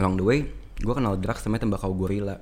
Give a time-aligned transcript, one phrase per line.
[0.00, 0.40] along the way
[0.76, 2.40] gue kenal drugs namanya tembakau gorila.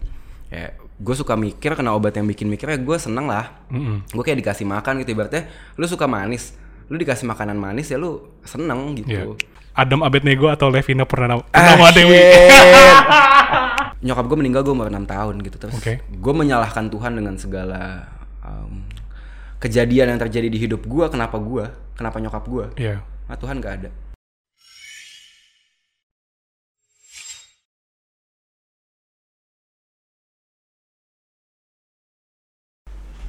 [0.49, 3.67] Ya gue suka mikir kena obat yang bikin mikir ya gue seneng lah.
[4.09, 6.55] Gue kayak dikasih makan gitu ibaratnya lu suka manis
[6.87, 9.35] lu dikasih makanan manis ya lu seneng gitu.
[9.75, 12.19] Adam Abednego atau Levina Purnama Ah, Dewi.
[13.99, 15.57] nyokap gue meninggal gue umur 6 tahun gitu.
[15.59, 15.99] Terus Oke.
[16.01, 18.07] gue menyalahkan Tuhan dengan segala
[18.41, 18.83] um,
[19.59, 23.03] kejadian yang terjadi di hidup gue kenapa gue kenapa nyokap gue Iya.
[23.27, 23.91] nah Tuhan gak ada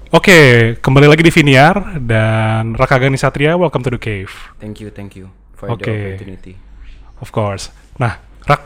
[0.10, 4.34] Oke, kembali lagi di Viniar dan Raka Gani Satria, welcome to the cave.
[4.58, 5.86] thank you thank you for Oke.
[5.86, 6.54] the opportunity
[7.20, 7.68] Of course.
[8.00, 8.62] Nah, Rak,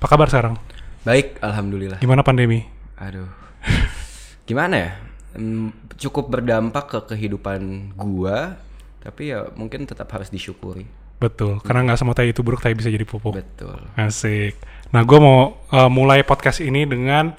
[0.00, 0.56] apa kabar sekarang?
[1.04, 2.64] baik alhamdulillah Gimana pandemi?
[2.96, 3.28] aduh
[4.48, 4.90] gimana ya
[5.34, 8.54] Hmm, cukup berdampak ke kehidupan gua
[9.02, 10.86] tapi ya mungkin tetap harus disyukuri
[11.18, 13.34] Betul, karena nggak semua tai itu buruk, tai bisa jadi pupuk.
[13.34, 14.54] betul Asik.
[14.90, 17.34] Nah, gue mau uh, mulai podcast ini dengan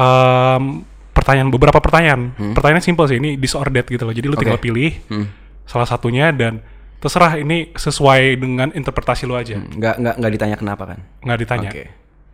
[0.00, 0.80] um,
[1.20, 2.32] pertanyaan, beberapa pertanyaan.
[2.56, 4.10] Pertanyaan simpel sih, ini disordered gitu loh.
[4.10, 4.64] Jadi lu tinggal Hmm.
[4.64, 4.68] Oke.
[4.72, 5.26] pilih Hmm.
[5.62, 6.64] salah satunya dan
[6.98, 9.56] terserah ini sesuai dengan interpretasi lu aja.
[9.56, 11.70] nggak nggak nggak ditanya kenapa kan Nggak ditanya.
[11.70, 11.84] oke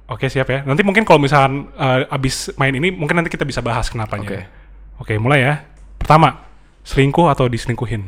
[0.06, 0.62] Oke siap ya.
[0.62, 4.30] Nanti mungkin kalau misalkan uh, abis main ini mungkin nanti kita bisa bahas kenapanya.
[4.30, 4.38] Oke.
[5.02, 5.54] Oke mulai ya.
[5.98, 6.46] Pertama
[6.82, 8.06] selingkuh atau diselingkuhin?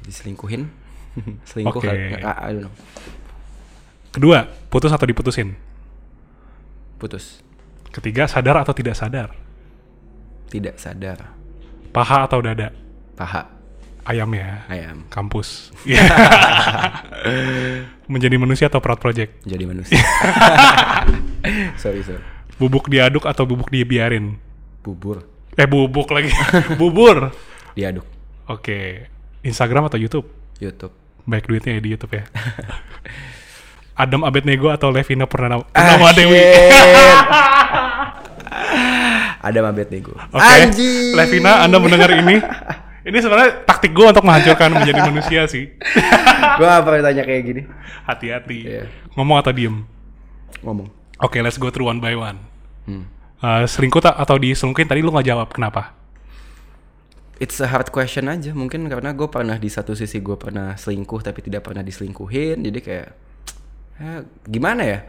[0.00, 0.66] diselingkuhin
[1.48, 2.74] selingkuh kali I, I don't know
[4.10, 5.54] Kedua putus atau diputusin?
[6.98, 7.40] putus
[7.90, 9.34] Ketiga sadar atau tidak sadar?
[10.50, 11.30] tidak sadar
[11.90, 12.74] Paha atau dada?
[13.14, 13.46] paha
[14.02, 14.66] Ayam ya.
[14.66, 15.70] ayam Kampus.
[18.10, 19.38] Menjadi manusia atau proud project?
[19.44, 19.98] jadi manusia
[21.82, 22.22] sorry sorry
[22.58, 24.36] Bubuk diaduk atau bubuk dibiarin?
[24.82, 25.22] bubur
[25.54, 26.30] Eh bubuk lagi.
[26.78, 27.30] Bubur.
[27.74, 28.06] diaduk
[28.46, 29.06] Oke.
[29.42, 30.26] Instagram atau YouTube?
[30.58, 30.92] YouTube
[31.24, 32.24] Baik duitnya ya di YouTube ya.
[33.94, 36.40] Adam Abednego atau Levina Purnama, Ah, Dewi.
[39.40, 40.44] Ada mabet nego Oke.
[40.44, 42.38] anjing Levina, Anda mendengar ini?
[43.00, 45.72] Ini sebenarnya taktik gue untuk menghancurkan menjadi manusia sih.
[46.60, 47.62] gua gak pernah tanya kayak gini
[48.04, 48.58] Hati-hati.
[48.60, 48.84] Iya.
[49.16, 49.88] Ngomong atau diem?
[50.60, 50.88] ngomong
[51.20, 52.40] Oke, let's go through one by one.
[52.88, 53.04] Hmm.
[53.40, 55.92] Uh, selingkuh tak atau diselingkuhin tadi lu nggak jawab kenapa?
[57.36, 61.20] It's a hard question aja mungkin karena gue pernah di satu sisi gue pernah selingkuh
[61.24, 63.08] tapi tidak pernah diselingkuhin jadi kayak
[64.00, 65.00] eh, gimana ya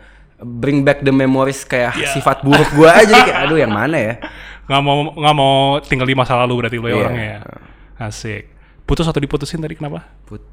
[0.43, 2.11] bring back the memories kayak Iya.
[2.11, 4.13] sifat buruk gue aja kayak aduh yang mana ya
[4.67, 6.99] Nggak mau nggak mau tinggal di masa lalu berarti lu ya Iya.
[6.99, 7.39] orangnya ya.
[8.01, 8.43] Asik.
[8.81, 10.07] Putus atau diputusin tadi kenapa?
[10.23, 10.47] Put-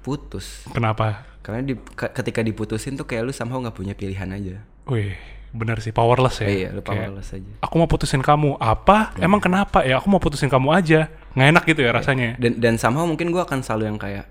[0.00, 1.22] putus Kenapa?
[1.38, 5.14] karena di, ke- ketika diputusin tuh kayak lu somehow nggak punya pilihan aja Wih,
[5.52, 6.46] bener sih powerless ya.
[6.46, 8.58] iya lu Kayak, powerless aja Aku mau putusin kamu.
[8.58, 9.14] Apa?
[9.16, 9.82] Emang kenapa?
[9.82, 11.06] Ya aku mau putusin kamu aja.
[11.32, 12.34] Nggak enak gitu ya rasanya.
[12.36, 14.26] dan dan somehow mungkin gue akan selalu yang kayak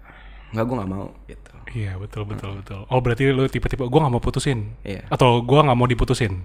[0.52, 2.84] nggak gue nggak mau gitu Iya betul betul betul.
[2.86, 4.76] Oh berarti lu tipe-tipe gue nggak mau putusin.
[4.82, 5.08] Iya.
[5.08, 6.44] Atau gue nggak mau diputusin.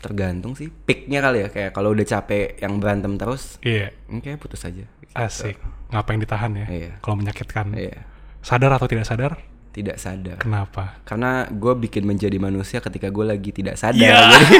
[0.00, 3.92] tergantung sih picknya kali ya kayak kalau udah capek yang berantem terus Iya.
[4.08, 5.60] oke putus aja Asik.
[5.92, 6.66] Ngapain ditahan ya?
[6.70, 6.90] Iya.
[7.00, 7.76] Kalau menyakitkan.
[7.76, 8.08] iya
[8.40, 9.36] Sadar atau tidak sadar?
[9.70, 10.98] tidak sadar Kenapa?
[11.04, 14.18] karena gue bikin menjadi manusia ketika gue lagi tidak sadar Iya.
[14.32, 14.56] jadi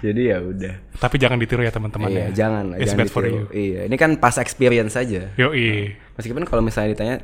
[0.06, 2.46] jadi ya udah Tapi jangan ditiru ya teman-teman iya ya.
[2.46, 3.36] jangan It's jangan bad for ditiru.
[3.36, 3.44] you.
[3.52, 5.98] iya ini kan pas experience aja Yoi.
[6.14, 7.16] meskipun kalau misalnya ditanya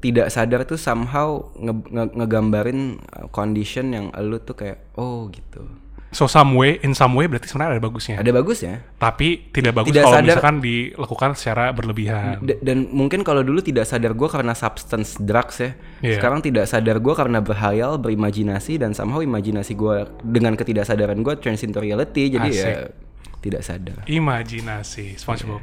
[0.00, 2.80] tidak sadar tuh somehow nge- nge- ngegambarin
[3.12, 5.64] uh, condition yang lu tuh kayak oh gitu
[6.10, 8.16] So some way, in some way berarti sebenarnya ada bagusnya.
[8.18, 10.26] ada bagusnya Tapi tidak bagus Tidak kalau sadar.
[10.26, 12.42] misalkan dilakukan secara berlebihan.
[12.42, 15.70] D- dan mungkin kalau dulu tidak sadar gue karena substance drugs ya
[16.02, 16.18] Iya.
[16.18, 21.62] sekarang tidak sadar gue karena berhayal berimajinasi dan somehow imajinasi gue dengan ketidaksadaran gue turns
[21.62, 22.76] into reality jadi ya Asik.
[23.40, 25.62] tidak sadar Imajinasi, SpongeBob.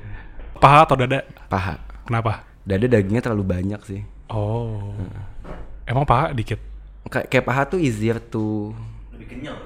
[0.55, 1.27] Paha atau dada?
[1.45, 2.47] paha Kenapa?
[2.63, 4.91] dada dagingnya terlalu banyak sih Oh.
[5.83, 6.59] Emang paha dikit?
[7.07, 8.75] Kay- kayak paha tuh easier to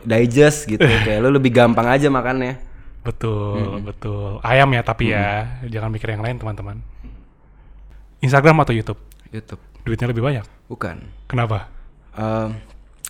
[0.04, 2.62] digest gitu kayak lu lebih gampang aja makannya
[3.02, 4.38] Betul, betul.
[4.46, 6.86] Ayam ya tapi ya, jangan mikir yang lain teman-teman.
[8.22, 9.02] Instagram atau YouTube?
[9.34, 10.46] YouTube Duitnya lebih banyak.
[10.70, 11.66] bukan Kenapa?
[12.14, 12.62] Ehm,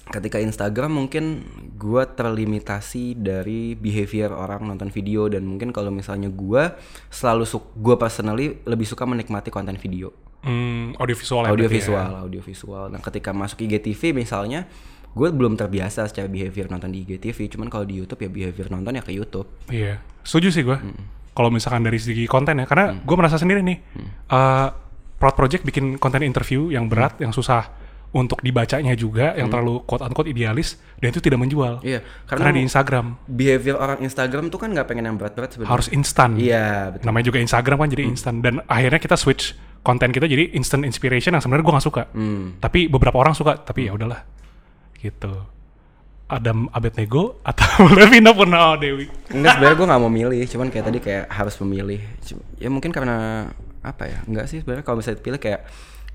[0.09, 1.45] ketika Instagram mungkin
[1.77, 6.80] gua terlimitasi dari behavior orang nonton video dan mungkin kalau misalnya gua
[7.13, 7.45] selalu
[7.77, 10.09] gua personally lebih suka menikmati konten video.
[10.42, 11.86] Hmm, audiovisual ya audio berarti ya?
[11.86, 14.65] visual audio visual nah ketika masuk IGTV misalnya
[15.12, 18.95] gue belum terbiasa secara behavior nonton di IGTV cuman kalau di YouTube ya behavior nonton
[18.95, 19.48] ya ke YouTube.
[19.68, 20.77] Iya, setuju sih gue.
[21.31, 23.77] Kalau misalkan dari segi konten ya, karena gue merasa sendiri nih,
[24.31, 24.68] eh,
[25.19, 27.68] Proud Project bikin konten interview yang berat, yang susah
[28.11, 31.79] untuk dibacanya juga, yang terlalu quote unquote idealis, dan itu tidak menjual.
[31.79, 35.71] iya Karena, karena, di Instagram behavior orang Instagram tuh kan nggak pengen yang berat-berat sebenarnya
[35.71, 36.35] harus instan.
[36.35, 40.53] iya betul Namanya juga Instagram kan jadi instan, dan akhirnya kita switch konten kita jadi
[40.53, 42.03] instant inspiration yang sebenarnya gue nggak suka.
[42.13, 42.59] Hmm.
[42.61, 44.21] Tapi beberapa orang suka, tapi ya udahlah.
[44.99, 45.33] Gitu.
[46.31, 49.07] Adam Abednego atau Levina Purnama Dewi.
[49.35, 51.99] Enggak sebenarnya gue nggak mau milih, cuman kayak tadi kayak harus memilih.
[52.55, 53.49] Ya mungkin karena
[53.83, 54.19] apa ya?
[54.23, 55.61] Enggak sih sebenarnya kalau misalnya dipilih kayak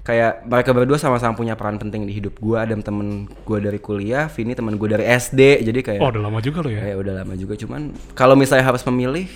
[0.06, 2.55] kayak mereka berdua sama-sama punya peran penting di hidup gue.
[2.55, 5.67] Adam temen gue dari kuliah, Vini temen gue dari SD.
[5.67, 6.79] Jadi kayak Oh, udah lama juga lo ya.
[6.81, 7.58] kayak udah lama juga.
[7.58, 9.26] Cuman kalau misalnya harus memilih,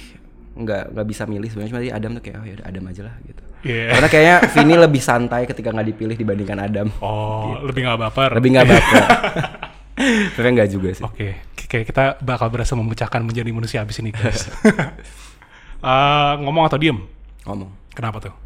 [0.55, 1.71] nggak nggak bisa milih sebenarnya.
[1.75, 3.43] Cuma Adam tuh kayak oh ya udah Adam aja lah gitu.
[3.61, 3.85] Iya.
[3.93, 6.89] Karena kayaknya Vini lebih santai ketika nggak dipilih dibandingkan Adam.
[7.03, 8.31] Oh, lebih nggak baper.
[8.39, 9.03] Lebih nggak baper.
[10.33, 11.05] Sebenarnya nggak juga sih.
[11.05, 11.29] Oke,
[11.69, 14.47] kayak kita bakal berhasil memecahkan menjadi manusia abis ini, guys.
[15.81, 17.01] Eh, ngomong atau diem?
[17.49, 17.73] Ngomong.
[17.97, 18.37] Kenapa tuh?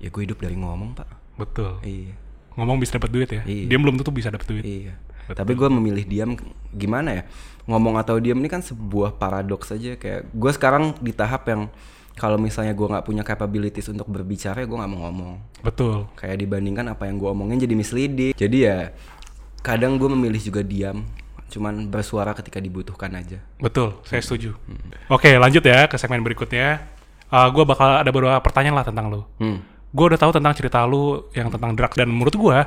[0.00, 1.04] Ya gue hidup dari ngomong pak.
[1.40, 1.80] Betul.
[1.80, 2.12] Iya.
[2.60, 3.42] Ngomong bisa dapat duit ya.
[3.48, 3.72] Iya.
[3.72, 4.64] Diem belum tentu bisa dapat duit.
[4.64, 4.94] Iya.
[5.30, 6.34] Tapi gue memilih diam
[6.74, 7.22] gimana ya?
[7.70, 11.70] Ngomong atau diam ini kan sebuah paradoks aja kayak gue sekarang di tahap yang
[12.18, 15.40] kalau misalnya gue nggak punya capabilities untuk berbicara, gue nggak mau ngomong.
[15.64, 16.10] Betul.
[16.18, 18.34] Kayak dibandingkan apa yang gue omongin jadi misleading.
[18.36, 18.92] Jadi ya
[19.64, 21.06] kadang gue memilih juga diam,
[21.48, 23.40] cuman bersuara ketika dibutuhkan aja.
[23.56, 24.52] Betul, saya setuju.
[25.08, 26.84] Oke, lanjut ya ke segmen berikutnya.
[27.30, 29.30] Uh, gue bakal ada beberapa pertanyaan lah tentang lo.
[29.38, 29.62] Hmm.
[29.90, 32.58] Gue udah tahu tentang cerita lu yang tentang drugs dan menurut gue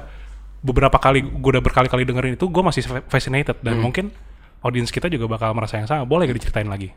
[0.64, 4.12] beberapa kali gue udah berkali-kali dengerin itu gue masih fa- fascinated dan mungkin
[4.60, 6.04] audiens kita juga bakal merasa yang sama.
[6.04, 6.92] Boleh gak diceritain lagi?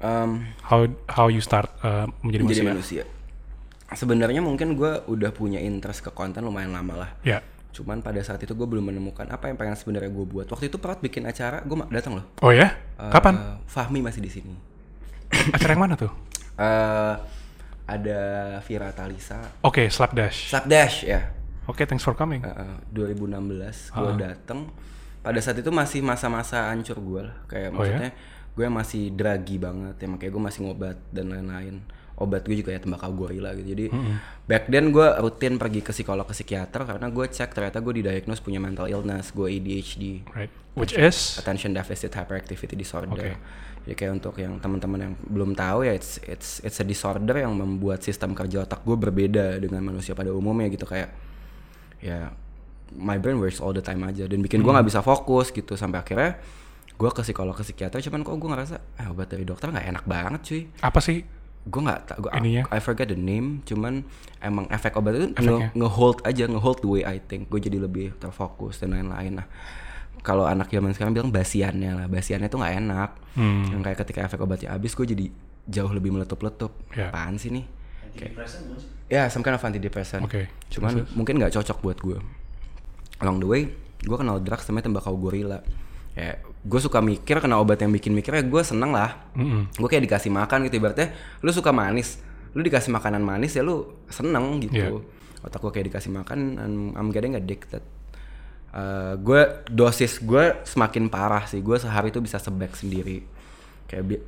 [0.00, 3.04] Em, How how you start uh, menjadi, menjadi manusia?
[3.04, 3.92] manusia.
[3.94, 7.10] Sebenarnya mungkin gue udah punya interest ke konten lumayan lama lah.
[7.22, 7.40] Ya.
[7.72, 10.46] Cuman pada saat itu gue belum menemukan apa yang pengen sebenarnya gue buat.
[10.46, 12.24] Waktu itu Prat bikin acara, gue datang loh.
[12.40, 12.74] Oh ya?
[13.00, 13.60] Eh, Kapan?
[13.64, 14.54] Fahmi masih di sini.
[15.52, 16.10] Acara yang mana tuh?
[16.54, 17.14] Eh,
[17.84, 18.18] ada
[18.64, 20.48] Vira Talisa, Oke, Slapdash.
[20.48, 21.20] Slapdash ya.
[21.64, 22.40] Oke, thanks for coming.
[22.40, 24.68] Eh, 2016 gue datang.
[25.20, 27.36] Pada saat itu masih masa-masa hancur gue lah.
[27.44, 27.96] Kayak Oh, ya?
[27.96, 28.10] maksudnya
[28.54, 31.80] gue masih dragi banget ya makanya gue masih ngobat dan lain-lain.
[32.14, 33.74] Obat gue juga ya tembakau gorila gitu.
[33.74, 33.84] Jadi
[34.46, 38.38] back then gue rutin pergi ke psikolog ke psikiater karena gue cek ternyata gue didiagnose
[38.38, 40.22] punya mental illness, gue ADHD.
[40.30, 40.52] Right.
[40.78, 43.10] Which is attention deficit hyperactivity disorder.
[43.10, 43.34] Oke.
[43.84, 47.52] Jadi kayak untuk yang teman-teman yang belum tahu ya it's it's it's a disorder yang
[47.52, 51.12] membuat sistem kerja otak gue berbeda dengan manusia pada umumnya gitu kayak
[52.00, 52.32] ya
[52.96, 56.00] my brain works all the time aja dan bikin gue nggak bisa fokus gitu sampai
[56.00, 56.40] akhirnya
[56.94, 60.04] gue ke psikolog ke psikiater cuman kok gue ngerasa ah, obat dari dokter nggak enak
[60.06, 61.43] banget cuy apa sih?
[61.64, 62.30] Gue nggak tak gue?
[62.62, 64.04] I forget the name cuman
[64.38, 65.72] emang efek obat itu Efeknya?
[65.72, 69.48] nge, hold aja nge-hold the way I think gue jadi lebih terfokus dan lain-lain nah
[70.20, 73.66] kalau anak zaman sekarang bilang basiannya lah basiannya tuh nggak enak Hmm.
[73.66, 75.26] yang kayak ketika efek obatnya habis gue jadi
[75.66, 77.10] jauh lebih meletup-letup Ya.
[77.10, 77.66] apaan sih nih
[78.14, 78.46] kayak
[79.06, 80.46] ya some kind of antidepressant Oke.
[80.70, 82.18] cuman mungkin nggak cocok buat gue
[83.18, 83.62] along the way
[83.98, 85.64] gue kenal drugs namanya tembakau gorila
[86.14, 89.28] ya gue suka mikir kena obat yang bikin mikir ya gue seneng lah.
[89.36, 89.68] Mm-mm.
[89.70, 92.18] gue kayak dikasih makan gitu ibaratnya lu suka manis.
[92.56, 94.74] Lu dikasih makanan manis ya lu seneng gitu.
[94.74, 94.88] Iya.
[95.44, 97.84] otak gue kayak dikasih makan I'm, I'm getting addicted.
[98.74, 101.60] Eh, gue dosis gue semakin parah sih.
[101.60, 103.22] Gue sehari tuh bisa sebag sendiri.
[103.84, 104.24] Kayak bi-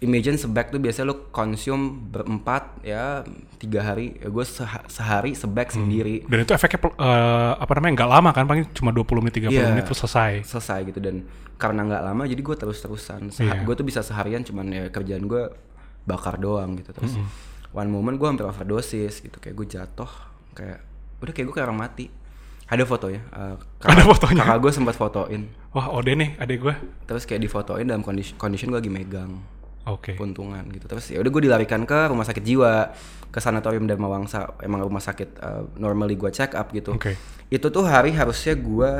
[0.00, 3.20] imagine sebag tuh biasanya lu konsum berempat ya
[3.56, 8.10] tiga hari ya gue seha- sehari sebag sendiri Dan itu efeknya eh, apa namanya nggak
[8.10, 9.68] lama kan paling cuma 20 menit 30 Iya.
[9.68, 10.32] menit terus selesai.
[10.42, 13.60] selesai gitu dan karena nggak lama jadi gue terus terusan Iya.
[13.60, 15.52] gue tuh bisa seharian cuman ya kerjaan gue
[16.02, 17.12] bakar doang gitu terus
[17.70, 20.08] one moment gue hampir overdosis gitu kayak gue jatuh
[20.50, 20.80] kayak
[21.20, 22.08] udah kayak gue kayak orang mati
[22.66, 24.42] ada fotonya eh, Ada fotonya?
[24.42, 26.74] kakak gue sempat fotoin Wah, Ode nih adek gue.
[27.04, 30.12] terus kayak difotoin dalam kondisi condition gue lagi megang Oke.
[30.18, 30.84] puntungan gitu.
[30.84, 32.92] Terus ya udah gue dilarikan ke rumah sakit jiwa
[33.30, 36.98] ke sanatorium Dharma Wangsa emang rumah sakit uh, normally gue check up gitu.
[36.98, 37.16] Oke.
[37.50, 38.90] itu tuh hari harusnya gue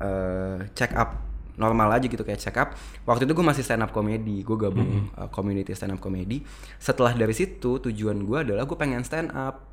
[0.00, 1.28] uh, check up
[1.58, 2.78] normal aja gitu kayak check up.
[3.02, 6.46] Waktu itu gue masih stand up comedy gue gabung uh, community stand up comedy
[6.78, 9.66] setelah dari situ tujuan gue adalah gue pengen stand up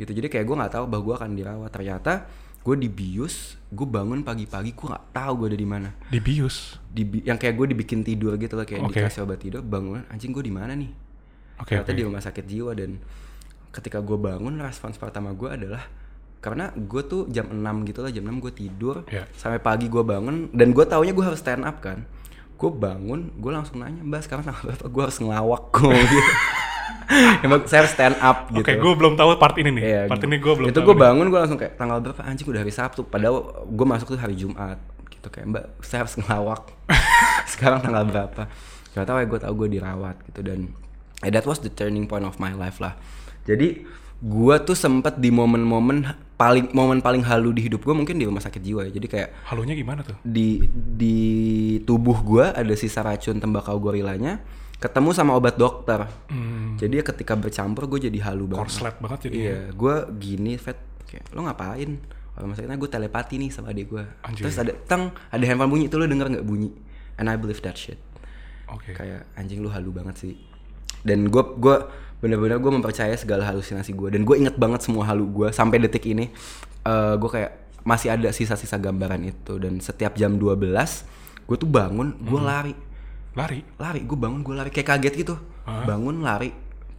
[0.00, 0.14] gitu.
[0.16, 1.70] Jadi kayak gue nggak tahu bahwa gue akan dirawat.
[1.74, 2.12] Ternyata
[2.58, 6.76] gue dibius gue bangun pagi-pagi gue nggak tahu gue ada di mana Dibius.
[6.86, 8.98] di yang kayak gue dibikin tidur gitu loh kayak Oke.
[8.98, 10.90] dikasih obat tidur bangun anjing gue di mana nih
[11.58, 11.96] Oke, ternyata oke.
[11.96, 13.00] di rumah sakit jiwa dan
[13.70, 15.82] ketika gue bangun respons pertama gue adalah
[16.38, 19.26] karena gue tuh jam 6 gitu lah jam 6 gue tidur Iya.
[19.32, 22.06] sampai pagi gue bangun dan gue taunya gue harus stand up kan
[22.54, 26.32] gue bangun gue langsung nanya mbak sekarang tanggal berapa gue harus ngelawak gue gitu
[27.44, 29.82] Emang saya harus stand up gitu Oke, gue belum tahu part ini nih.
[29.82, 30.28] Iya, part gitu.
[30.28, 33.00] ini gue belum Itu gue bangun gue langsung kayak tanggal berapa anjing udah hari Sabtu.
[33.06, 34.78] Padahal gue masuk tuh hari Jumat
[35.08, 36.62] gitu kayak Mbak saya harus ngelawak.
[37.52, 38.42] Sekarang tanggal berapa?
[38.92, 40.58] Gak tau ya gue tau gue dirawat gitu dan
[41.24, 42.94] eh, that was the turning point of my life lah.
[43.48, 43.82] Jadi
[44.18, 46.02] gue tuh sempet di momen-momen
[46.34, 48.92] paling momen paling halu di hidup gue mungkin di rumah sakit jiwa ya.
[48.94, 50.18] Jadi kayak Halunya gimana tuh?
[50.22, 51.18] di di
[51.82, 54.38] tubuh gue ada sisa racun tembakau gorilanya
[54.78, 56.06] ketemu sama obat dokter.
[56.30, 56.78] Hmm.
[56.78, 58.70] jadi ya ketika bercampur gue jadi halu banget.
[58.70, 59.34] Korslet banget jadi.
[59.34, 60.78] iya gue gini vet
[61.10, 61.98] kayak lo ngapain?
[62.38, 64.04] Kalau maksudnya gue telepati nih sama adik gue
[64.38, 65.84] terus ada tang ada handphone bunyi.
[65.90, 66.70] Itu lo denger nggak bunyi?
[67.18, 67.98] And I believe that shit.
[68.68, 68.92] Oke.
[68.92, 70.34] kayak anjing lu halu banget sih.
[71.02, 71.88] Dan gue gua
[72.22, 76.06] bener-bener gue mempercaya segala halusinasi gue dan gue inget banget semua halu gue sampai detik
[76.06, 76.30] ini.
[77.18, 79.58] Gue kayak masih ada sisa-sisa gambaran itu.
[79.58, 80.54] Dan setiap jam 12
[81.48, 82.76] gue tuh bangun gue lari
[83.38, 83.62] Lari.
[83.78, 84.70] lari gue bangun gue lari.
[84.74, 85.34] Kayak kaget gitu.
[85.64, 86.50] Bangun lari.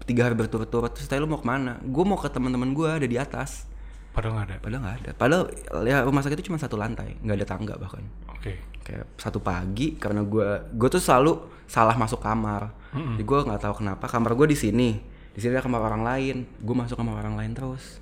[0.07, 0.95] Tiga hari berturut-turut.
[0.95, 1.77] Terus tadi lu mau ke mana?
[1.83, 3.67] Gue mau ke teman-teman gue ada di atas.
[4.15, 4.55] Padahal nggak ada.
[4.63, 5.11] padahal nggak ada.
[5.13, 5.43] Padahal
[5.85, 7.19] ya rumah sakit itu cuma satu lantai.
[7.19, 8.03] Nggak ada tangga bahkan.
[8.31, 8.55] Oke.
[8.79, 12.73] kayak satu pagi karena gue gue tuh selalu salah masuk kamar.
[12.95, 14.09] Jadi gue nggak tahu kenapa.
[14.09, 14.97] Kamar gue di sini.
[15.29, 16.35] Di sini ada kamar orang lain.
[16.57, 18.01] Gue masuk kamar orang lain terus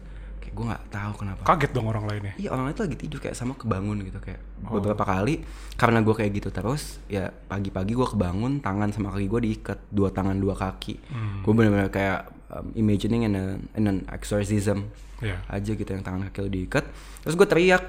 [0.57, 1.41] gue nggak tahu kenapa.
[1.45, 2.33] Kaget dong orang lainnya.
[2.35, 5.45] iya orang itu lagi tidur kayak sama kebangun gitu kayak beberapa kali.
[5.77, 10.09] Karena gue kayak gitu terus ya pagi-pagi gue kebangun tangan sama kaki gue diikat dua
[10.09, 10.97] tangan dua kaki.
[11.45, 13.43] Gue bener-bener kayak um, imagining in, a,
[13.77, 15.41] in an exorcism Iya.
[15.49, 16.85] aja gitu yang tangan kaki lu diikat.
[17.21, 17.83] Terus gue teriak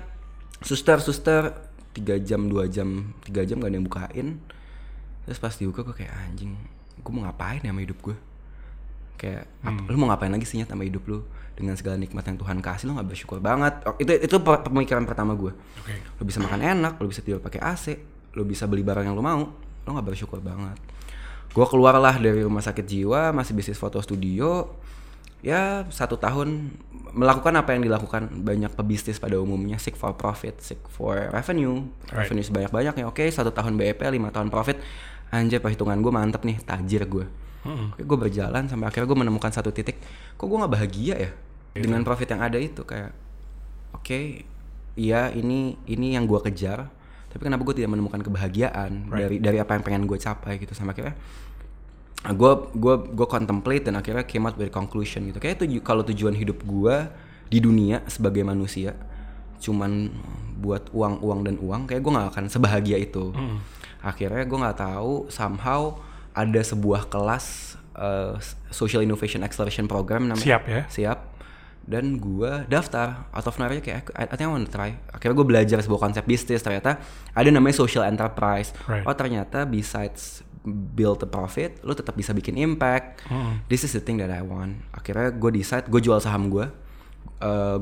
[0.61, 1.57] suster suster.
[1.89, 4.29] Tiga jam dua jam tiga jam gak ada yang bukain.
[5.25, 6.55] Terus pas dibuka gue kayak anjing
[6.99, 8.17] gue mau ngapain ya sama hidup gue
[9.19, 11.27] kayak apa- lu mau ngapain lagi sih Nyet, sama hidup lu?
[11.53, 13.83] Dengan segala nikmat yang Tuhan kasih lu nggak bersyukur banget.
[13.83, 15.95] Oh, itu itu pe- pemikiran pertama gue Oke.
[16.15, 17.99] lu bisa makan enak lu bisa tidur pakai AC
[18.33, 19.43] lu bisa beli barang yang lu mau
[19.83, 20.79] lu nggak bersyukur banget.
[21.51, 24.71] Gue keluarlah dari rumah sakit jiwa masih bisnis foto studio
[25.39, 26.71] ya satu tahun
[27.11, 28.31] melakukan apa yang dilakukan.
[28.39, 31.83] Banyak pebisnis pada umumnya seek for profit seek for revenue.
[32.07, 32.23] Right.
[32.23, 34.79] revenue sebanyak banyaknya oke satu tahun BEP lima tahun profit.
[35.29, 37.27] Anjir perhitungan gue mantep nih tajir gue
[37.69, 40.01] Oke, gue berjalan sampai akhirnya gue menemukan satu titik
[40.35, 41.31] kok gue nggak bahagia ya
[41.77, 42.83] dengan profit yang ada itu?
[42.83, 43.13] Kayak
[43.93, 44.19] oke
[44.99, 46.91] iya ini ini yang gue kejar
[47.29, 50.57] tapi kenapa gue tidak menemukan kebahagiaan dari dari apa yang pengen gue capai?
[50.57, 51.15] Gitu sama akhirnya
[52.19, 55.39] gue gue gue contemplate dan akhirnya came out with conclusion gitu.
[55.39, 56.97] Kayak tuju kalau tujuan hidup gue
[57.53, 58.97] di dunia sebagai manusia
[59.59, 60.15] cuman
[60.63, 63.31] buat uang uang dan uang kayak gue nggak akan sebahagia itu.
[64.01, 65.99] Akhirnya gue nggak tahu somehow
[66.39, 68.39] ada sebuah kelas uh,
[68.71, 70.47] social innovation acceleration program namanya.
[70.47, 70.83] Siap ya.
[70.87, 71.19] siap.
[71.89, 74.95] Dan gue daftar out of nowhere kayak I, I think I want to try.
[75.11, 77.01] Akhirnya gue belajar sebuah konsep bisnis ternyata
[77.35, 78.71] ada namanya social enterprise.
[78.87, 79.03] Right.
[79.03, 83.25] oh ternyata besides build a profit lo tetap bisa bikin impact.
[83.73, 84.85] This is the thing that I want.
[84.93, 86.69] Akhirnya gue decide gue jual saham gue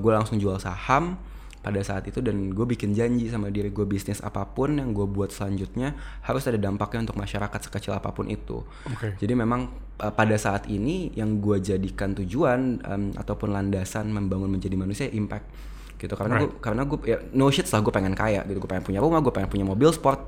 [0.00, 1.18] gue langsung jual saham
[1.66, 5.02] pada saat itu dan gue bikin janji sama diri gue bisnis apa pun yang gue
[5.02, 8.62] buat selanjutnya harus ada dampaknya untuk masyarakat sekecil apa pun itu.
[8.86, 9.18] Oke.
[9.18, 14.78] jadi memang uh, pada saat ini yang gue jadikan tujuan um, ataupun landasan membangun menjadi
[14.78, 15.50] manusia impact
[15.98, 16.14] gitu.
[16.14, 18.62] Karena gue karena gue ya, no shit lah gue pengen kaya gitu.
[18.62, 20.22] Gue pengen punya rumah gue pengen punya mobil sport.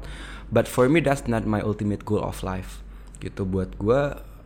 [0.51, 2.83] But for me that's not my ultimate goal of life
[3.23, 3.47] gitu.
[3.47, 4.01] Buat gue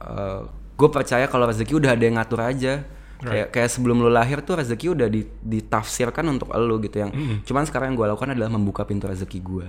[0.05, 0.45] uh,
[0.77, 2.85] gue percaya kalau rezeki udah ada yang ngatur aja
[3.23, 7.11] kayak kayak sebelum lu lahir tuh rezeki udah di- ditafsirkan untuk lu gitu yang
[7.43, 9.67] cuman sekarang yang gue lakukan adalah membuka pintu rezeki gue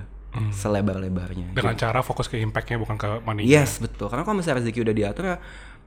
[0.49, 3.45] selebar-lebarnya Dengan cara fokus ke impactnya bukan ke money.
[3.45, 4.09] Yes betul.
[4.09, 5.37] Karena kalau misalnya rezeki udah diatur ya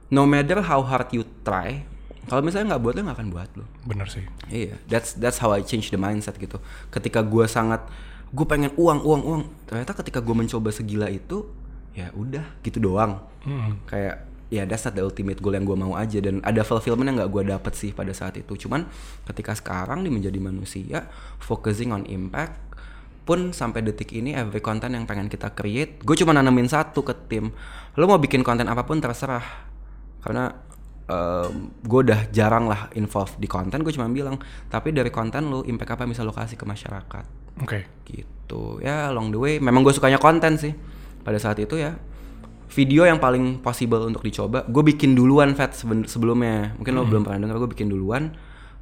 [0.07, 1.83] no matter how hard you try
[2.27, 4.23] kalau misalnya nggak buat lo nggak akan buat lo Bener sih.
[4.49, 6.63] iya that's that's how I change the mindset gitu.
[6.89, 7.87] Ketika gue sangat
[8.27, 11.47] gue pengen uang uang uang ternyata ketika gue mencoba segila itu
[11.91, 13.23] ya udah gitu doang.
[13.43, 13.79] Hmm.
[13.87, 16.19] kayak ya that's not the ultimate goal yang gue mau aja.
[16.23, 18.55] Dan ada fulfillment yang nggak gue dapet sih pada saat itu.
[18.67, 18.87] Cuman
[19.27, 21.11] ketika sekarang di menjadi manusia
[21.43, 22.63] focusing on impact
[23.27, 27.15] pun sampai detik ini every content yang pengen kita create gue cuma nanemin satu ke
[27.27, 27.51] tim.
[27.99, 29.43] Lo mau bikin konten apa pun terserah.
[30.23, 30.51] Karena
[31.87, 34.39] gue udah jarang lah involve di konten gue cuma bilang.
[34.71, 37.25] Tapi dari konten lo impact apa yang bisa lo kasih ke masyarakat?
[37.63, 37.87] Oke.
[38.07, 38.79] gitu.
[38.79, 40.75] Ya along the way memang gue sukanya konten sih.
[41.27, 41.99] Pada saat itu ya
[42.71, 44.67] video yang paling possible untuk dicoba.
[44.67, 45.75] Gue bikin duluan Fat
[46.07, 46.75] sebelumnya.
[46.77, 48.35] Mungkin lo belum pernah dengar gue bikin duluan.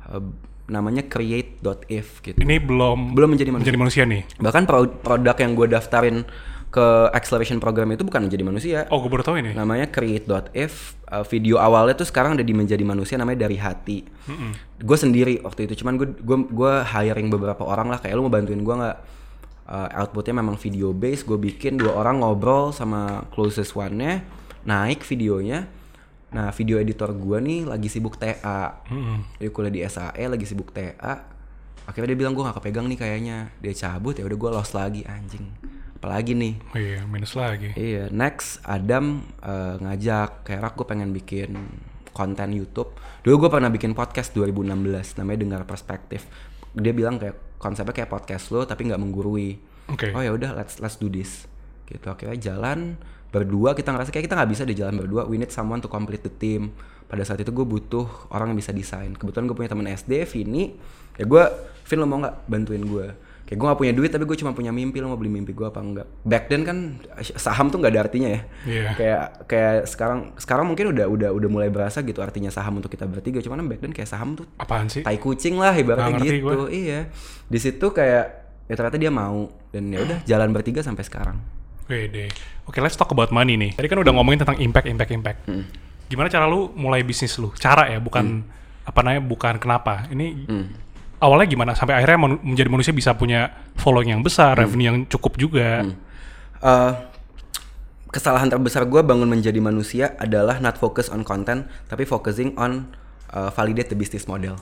[0.08, 0.22] Eh,
[0.64, 2.40] namanya create.if gitu.
[2.40, 3.68] Ini belum belum menjadi manusia.
[3.68, 4.22] menjadi manusia nih.
[4.40, 6.24] bahkan pro- produk yang gue daftarin
[6.72, 8.78] ke acceleration program itu bukan menjadi manusia.
[8.90, 9.52] Oh, gue baru tahu ini.
[9.54, 14.02] namanya create.if Uh, video awalnya tuh sekarang udah di menjadi manusia namanya dari hati.
[14.82, 15.84] Gue sendiri waktu itu.
[15.84, 18.02] Cuman gue gue gue hiring beberapa orang lah.
[18.02, 18.96] Kayak lu mau bantuin gue nggak
[19.64, 21.24] Uh, outputnya memang video base.
[21.24, 24.12] Gue bikin dua orang ngobrol sama closest one nya
[24.64, 25.68] naik videonya.
[26.34, 28.82] Nah video editor gue nih lagi sibuk TA
[29.38, 31.30] dia kuliah di SAE lagi sibuk TA
[31.84, 33.38] akhirnya dia bilang gue gak kepegang nih kayaknya.
[33.60, 35.44] Dia cabut ya udah gue lost lagi anjing.
[36.00, 36.54] Apalagi nih?
[36.72, 37.72] Oh iya, minus lagi.
[37.76, 41.56] Iya, next Adam eh, ngajak kayak Rak gue pengen bikin
[42.12, 42.96] konten YouTube.
[43.24, 46.24] Dulu gue pernah bikin podcast 2016 namanya Dengar Perspektif.
[46.72, 49.56] Dia bilang kayak konsepnya kayak podcast lo tapi nggak menggurui.
[49.88, 50.12] Oke.
[50.12, 51.48] Oh ya udah let's let's do this.
[51.84, 52.96] gitu akhirnya jalan
[53.28, 56.24] berdua kita ngerasa kayak kita nggak bisa di jalan berdua we need someone to complete
[56.24, 56.72] the team
[57.10, 60.72] pada saat itu gue butuh orang yang bisa desain kebetulan gue punya teman SD Vini
[61.20, 61.44] ya gue
[61.84, 63.06] Vin lo mau nggak bantuin gue
[63.44, 65.62] kayak gue gak punya duit tapi gue cuma punya mimpi lo mau beli mimpi gue
[65.62, 66.96] apa enggak back then kan
[67.34, 68.90] saham tuh nggak ada artinya ya Iya.
[68.94, 73.04] kayak kayak sekarang sekarang mungkin udah udah udah mulai berasa gitu artinya saham untuk kita
[73.04, 75.00] bertiga cuman back then kayak saham tuh Apaan sih?
[75.00, 77.12] tai kucing lah ibaratnya gitu iya
[77.44, 78.24] di situ kayak
[78.64, 81.36] ya ternyata dia mau dan ya udah jalan bertiga sampai sekarang
[81.84, 82.32] Wede.
[82.64, 83.76] Oke, let's talk about money nih.
[83.76, 85.38] Tadi kan udah ngomongin tentang impact, impact, impact.
[85.44, 85.68] Hmm.
[86.08, 87.52] Gimana cara lu mulai bisnis lu?
[87.54, 88.40] Cara ya, bukan
[88.84, 90.08] apa namanya, bukan kenapa.
[90.08, 90.72] Ini Hmm.
[91.24, 91.72] Awalnya gimana?
[91.72, 94.62] Sampai akhirnya manu- menjadi manusia bisa punya following yang besar, Hmm.
[94.62, 95.88] revenue yang cukup juga.
[96.60, 96.92] Eh,
[98.08, 102.86] kesalahan terbesar gue bangun menjadi manusia adalah not focus on content tapi focusing on
[103.34, 104.54] uh, validate the business model.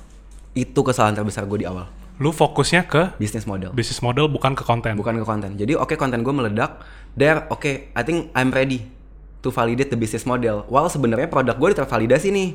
[0.53, 1.85] Itu kesalahan terbesar gue di awal.
[2.17, 3.73] Lu fokusnya ke business model.
[3.73, 4.95] bisnis model bukan ke konten.
[4.95, 6.81] bukan ke konten jadi oke konten gue meledak.
[7.13, 8.89] There oke I think I'm ready
[9.41, 10.65] to validate the business model.
[10.67, 12.49] While sebenarnya produk gue tervalidasi nih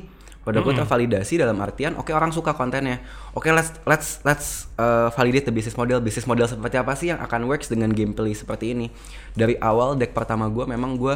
[0.48, 5.44] produk gue tervalidasi dalam artian oke orang suka kontennya oke let's let's let's uh, validate
[5.44, 8.88] the business model business model seperti apa sih yang akan works dengan gameplay seperti ini
[9.32, 11.12] dari awal deck pertama gue memang gue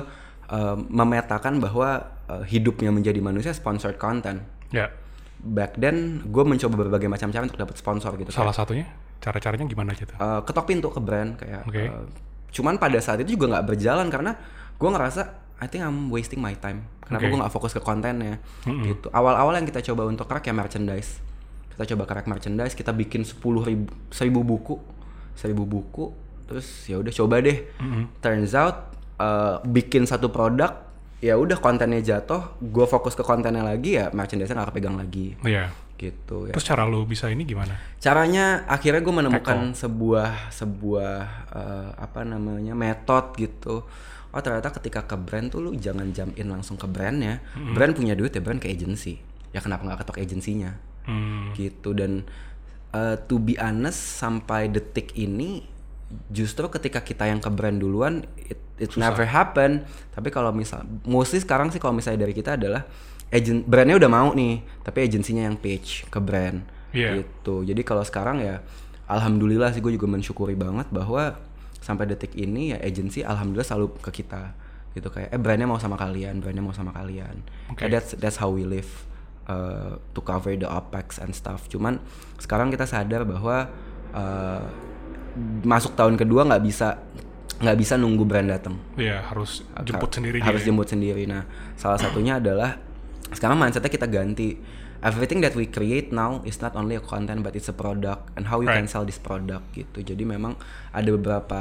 [0.47, 1.89] uh, memetakan bahwa
[2.29, 4.93] uh, hidupnya menjadi manusia sponsored content Ya.
[5.41, 9.93] back then gue mencoba berbagai macam cara untuk dapat sponsor gitu Salah satunya cara-caranya gimana
[9.93, 10.13] gitu?
[10.17, 11.89] uh, ketok pintu ke brand kayak Oke.
[11.89, 12.05] uh,
[12.53, 14.37] cuman pada saat itu juga nggak berjalan karena
[14.77, 16.91] gue ngerasa I think I'm wasting my time.
[17.07, 17.31] Kenapa Oke.
[17.31, 18.43] gue nggak fokus ke kontennya?
[18.67, 19.07] Gitu.
[19.15, 21.23] Awal-awal yang kita coba untuk crack ya merchandise.
[21.71, 24.75] Kita coba crack merchandise kita bikin sepuluh ribu seribu buku.
[25.39, 26.11] Seribu buku
[26.51, 27.63] terus ya udah coba deh.
[28.19, 28.91] Turns out
[29.23, 30.91] uh, bikin satu produk
[31.23, 35.39] ya udah kontennya jatuh gue fokus ke kontennya lagi ya merchandise nggak kepegang lagi.
[35.47, 35.71] Iya.
[36.03, 36.55] gitu ya.
[36.59, 37.79] Terus cara lu bisa ini gimana?
[38.03, 41.15] caranya akhirnya gue menemukan sebuah sebuah
[41.55, 43.87] eh, apa namanya metode gitu
[44.33, 47.45] oh ternyata ketika ke brand tuh lu jangan jump in langsung ke brandnya.
[47.55, 49.21] Brand punya duit ya brand ke agency.
[49.53, 50.73] Ya kenapa nggak ketok agensinya
[51.03, 51.51] Hmm.
[51.53, 51.93] gitu.
[51.93, 52.25] Dan
[52.91, 55.67] eh, to be honest sampai detik ini
[56.29, 59.85] justru ketika kita yang ke brand duluan it, it never happen.
[60.13, 62.85] Tapi kalau misal mostly sekarang sih kalau misalnya dari kita adalah
[63.29, 66.63] agent brandnya udah mau nih tapi agensinya yang pitch ke brand.
[66.93, 67.25] Iya.
[67.25, 67.65] gitu.
[67.65, 68.61] Jadi kalau sekarang ya
[69.09, 71.41] alhamdulillah sih gue juga mensyukuri banget bahwa
[71.83, 74.55] sampai detik ini ya agensi alhamdulillah selalu ke kita
[74.93, 77.43] gitu kayak eh brandnya mau sama kalian brandnya mau sama kalian.
[77.73, 77.85] Oke.
[77.85, 78.89] Ya, that's that's how we live
[79.51, 81.67] uh, to cover the opex and stuff.
[81.67, 81.99] Cuman
[82.39, 83.67] sekarang kita sadar bahwa
[84.15, 84.65] uh,
[85.65, 87.01] masuk tahun kedua nggak bisa
[87.63, 88.77] nggak bisa nunggu brand datang.
[88.95, 90.69] Iya, harus jemput sendiri harus dia.
[90.71, 91.25] jemput sendiri.
[91.25, 92.77] Nah salah satunya adalah
[93.33, 94.61] sekarang mindsetnya kita ganti
[95.03, 98.47] everything that we create now is not only a content but it's a product and
[98.47, 98.91] how you can Right.
[98.91, 100.55] sell this product gitu jadi memang
[100.91, 101.61] ada beberapa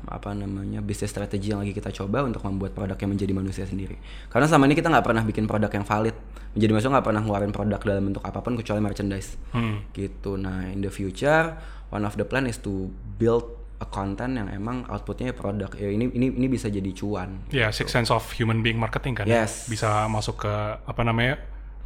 [0.00, 3.98] apa namanya bisnis strategi yang lagi kita coba untuk membuat produk yang menjadi manusia sendiri
[4.30, 6.14] karena selama ini kita nggak pernah bikin produk yang valid
[6.54, 9.82] menjadi manusia nggak pernah ngeluarin produk dalam bentuk apa pun kecuali merchandise Hmm.
[9.90, 11.58] gitu nah in the future
[11.90, 12.86] one of the plan is to
[13.18, 13.44] build
[13.76, 17.92] a content yang emang outputnya produk ya ini ini ini bisa jadi cuan Ya, six
[17.92, 19.28] sense of human being marketing kan.
[19.28, 19.68] Yes.
[19.68, 21.36] Bisa masuk ke apa namanya?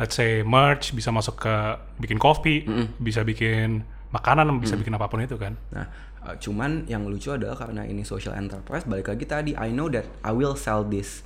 [0.00, 1.54] Let's say merch, bisa masuk ke
[2.00, 2.64] bikin kopi,
[2.96, 5.60] bisa bikin makanan, bisa bikin apa pun itu kan.
[5.70, 5.86] Nah,
[6.24, 10.08] uh, cuman yang lucu adalah karena ini social enterprise, balik lagi tadi, I know that
[10.24, 11.20] I will sell this.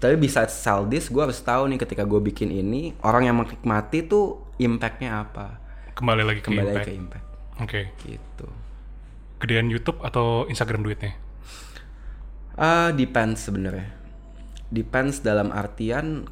[0.00, 4.06] Tapi bisa sell this, gue harus tahu nih ketika gue bikin ini, orang yang menikmati
[4.06, 5.60] tuh impactnya apa.
[5.92, 6.86] Kembali lagi ke Kembali impact.
[6.86, 7.26] ke impact,
[7.60, 7.80] Oke.
[8.06, 8.46] gitu.
[9.44, 11.18] Gedean YouTube atau Instagram duitnya?
[12.56, 13.90] Ah, depends sebenarnya.
[14.72, 16.24] Depends dalam artian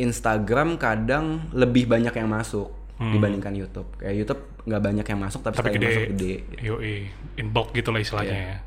[0.00, 3.88] Instagram kadang lebih banyak yang masuk dibandingkan YouTube.
[3.96, 5.86] Kayak YouTube nggak banyak yang masuk, tapi, Tapi gede.
[5.88, 6.34] masuk gede.
[6.60, 6.94] Yoi,
[7.36, 8.48] in bulk gitu lah istilahnya Iya.
[8.52, 8.58] ya.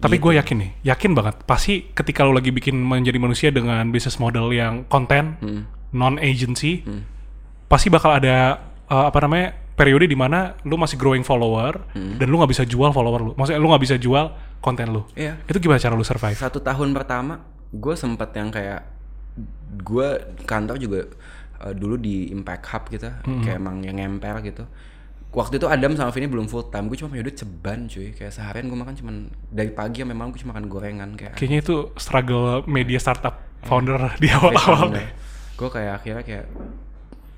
[0.00, 1.36] Tapi gue yakin nih, yakin banget.
[1.44, 5.62] Pasti ketika lo lagi bikin menjadi manusia dengan bisnis model yang konten, Hmm.
[5.92, 6.82] non agency,
[7.68, 12.16] pasti bakal ada uh, apa namanya periode di mana lu masih growing follower Hmm.
[12.16, 13.32] dan lu nggak bisa jual follower lu.
[13.36, 15.04] Maksudnya lu nggak bisa jual konten lu.
[15.14, 15.36] Iya.
[15.44, 16.34] Itu gimana cara lu survive?
[16.34, 18.84] satu tahun pertama gue sempet yang kayak
[19.80, 20.08] gue
[20.44, 21.00] kantor juga
[21.64, 23.08] uh, dulu di Impact Hub gitu
[23.42, 24.64] kayak emang yang ngemper gitu.
[25.32, 28.12] Waktu itu Adam sama Vini belum full time gue cuma punya duit ceban cuy.
[28.12, 29.14] Kayak seharian gue makan cuman
[29.48, 33.96] dari pagi sampai malam gue cuma makan gorengan kayak Kayaknya itu struggle media startup founder
[34.22, 34.92] di awal-awal.
[35.56, 36.46] gue kayak akhirnya kayak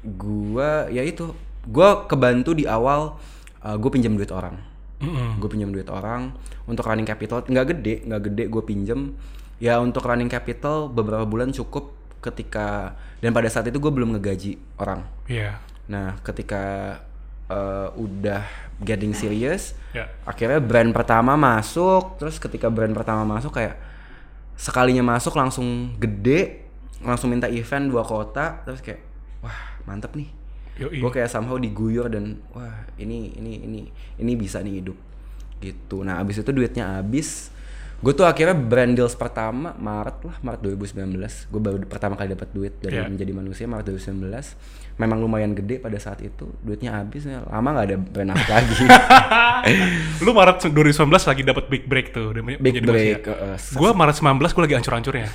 [0.04, 1.30] gue ya itu
[1.64, 3.14] gue kebantu di awal
[3.62, 4.58] gue pinjam duit orang.
[5.04, 5.36] Mm-mm.
[5.42, 6.32] gue pinjam duit orang
[6.64, 9.12] untuk running capital nggak gede nggak gede gue pinjem
[9.58, 14.56] ya untuk running capital beberapa bulan cukup ketika dan pada saat itu gue belum ngegaji
[14.80, 15.04] orang.
[15.28, 15.60] Iya.
[15.84, 16.96] nah ketika
[17.46, 18.40] eh, udah
[18.80, 20.10] getting serious Ya.
[20.24, 23.78] akhirnya brand pertama masuk terus ketika brand pertama masuk kayak
[24.58, 26.66] sekalinya masuk langsung gede
[26.98, 29.04] langsung minta event dua kota terus kayak
[29.44, 30.26] wah mantep nih.
[30.74, 33.80] Gue kayak somehow diguyur dan wah ini ini ini
[34.18, 34.98] ini bisa nih hidup.
[35.62, 36.02] Gitu.
[36.02, 37.53] Nah abis itu duitnya abis
[37.96, 41.14] gue tuh akhirnya brand deals pertama Maret lah Maret 2019
[41.46, 43.08] gue baru pertama kali dapat duit dari Yeah.
[43.08, 44.28] menjadi manusia Maret 2019
[44.94, 48.76] memang lumayan gede pada saat itu duitnya habis ya lama nggak ada brand apa lagi
[50.20, 52.30] Lu Maret 2019 lagi dapat big break tuh.
[52.30, 53.34] big menjadi break manusia.
[53.34, 55.28] uh, s- Gue Maret 19 gue lagi hancur-hancurnya.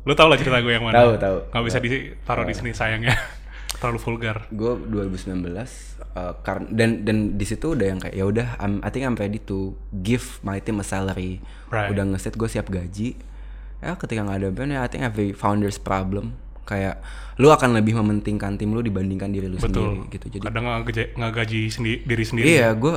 [0.00, 0.96] Lu tau lah cerita gue yang mana?
[0.98, 1.36] Tahu, tahu.
[1.46, 3.14] Gak bisa ditaruh di sini sayangnya.
[3.76, 4.36] Terlalu vulgar.
[4.50, 5.46] gue 2019
[6.10, 6.34] uh,
[6.68, 10.40] dan dan di situ udah yang kayak ya udah I think I'm ready to give
[10.40, 11.88] my team a salary Right.
[11.88, 13.14] udah ngeset gue siap gaji
[13.78, 16.98] ya ketika nggak ada brand ya I think every founders problem kayak
[17.36, 20.12] lu akan lebih mementingkan tim lu dibandingkan diri lu sendiri Betul.
[20.12, 22.46] gitu jadi Kadang nggak gaji, nggak gaji sendi- diri sendiri.
[22.48, 22.94] iya gue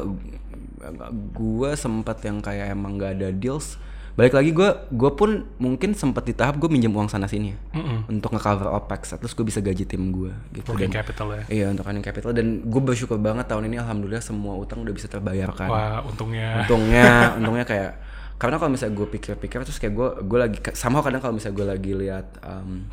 [1.32, 3.80] gue sempat yang kayak emang nggak ada deals
[4.14, 7.58] balik lagi gue gue pun mungkin sempat di tahap gue minjem uang sana sini ya
[7.74, 8.06] Mm-mm.
[8.08, 11.44] untuk ngecover opex terus gue bisa gaji tim gue gitu Working dan capital ya.
[11.50, 15.10] Iya untuk earning capital dan gue bersyukur banget tahun ini alhamdulillah semua utang udah bisa
[15.10, 15.66] terbayarkan.
[15.66, 16.62] Wah, untungnya.
[16.62, 17.10] Untungnya,
[17.42, 17.92] untungnya kayak
[18.38, 21.68] karena kalau misalnya gue pikir-pikir terus kayak gue gue lagi sama kadang kalau misalnya gue
[21.74, 22.86] lagi lihat um,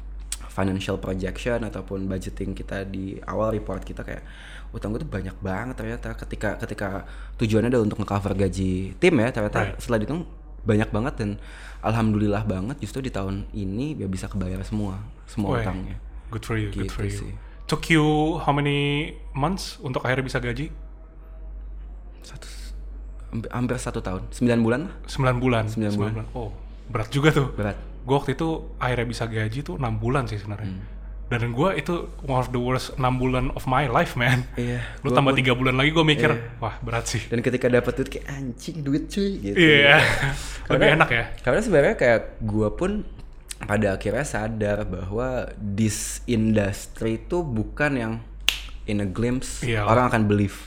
[0.48, 4.24] financial projection ataupun budgeting kita di awal report kita kayak
[4.70, 7.04] utang gue tuh banyak banget ternyata ketika ketika
[7.36, 9.78] tujuannya adalah untuk ngecover gaji tim ya ternyata Right.
[9.78, 10.22] setelah dihitung
[10.60, 11.30] banyak banget dan
[11.80, 15.96] alhamdulillah banget justru di tahun ini ya bisa kebayar semua semua Weh, utangnya.
[16.30, 17.20] Good for you, good Gitu for you.
[17.26, 17.32] sih.
[17.66, 18.06] Took you
[18.42, 20.68] how many months untuk akhirnya bisa gaji?
[22.20, 22.46] satu
[23.54, 25.64] hampir, satu tahun sembilan bulan lah 9 bulan.
[25.70, 26.12] Sembilan bulan.
[26.36, 26.50] Oh,
[26.90, 27.48] berat juga tuh.
[27.54, 28.48] berat Gue waktu itu
[28.80, 30.72] akhirnya bisa gaji tuh 6 bulan sih sebenarnya.
[30.72, 30.84] Hmm.
[31.30, 34.42] Dan gue itu one of the worst 6 bulan of my life, man.
[34.54, 37.22] iya Lu tambah tiga bulan lagi gue mikir, wah berat sih.
[37.24, 40.02] dan ketika dapat duit kayak anjing duit cuy gitu Iya,
[40.66, 41.24] lebih Karena- enak ya.
[41.38, 43.06] karena sebenarnya kayak gua pun
[43.60, 48.12] pada akhirnya sadar bahwa this industry itu bukan yang
[48.84, 49.84] in a glimpse Iya.
[49.84, 50.58] orang akan believe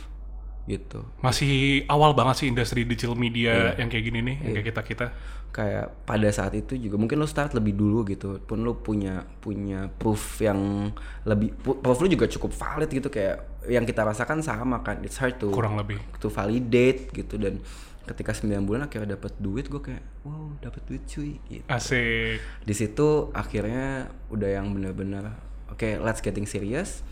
[0.63, 3.19] gitu Masih awal banget sih industri digital Iya.
[3.19, 5.05] media yang kayak gini nih, yang kayak kita kita.
[5.53, 9.85] Kayak pada saat itu juga mungkin lo start lebih dulu gitu pun lo punya punya
[9.85, 10.89] proof yang
[11.29, 15.37] lebih proof lo juga cukup valid gitu kayak yang kita rasakan sama kan it's hard
[15.37, 16.01] to Kurang lebih.
[16.17, 17.61] to validate gitu dan
[18.03, 22.41] ketika 9 bulan akhirnya dapat duit gue kayak wow dapat duit cuy gitu Asik.
[22.65, 25.37] di situ akhirnya udah yang bener-bener
[25.69, 27.05] oke let's getting serious